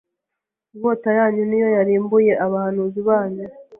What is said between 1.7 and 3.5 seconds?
yarimbuye abahanuzi banyu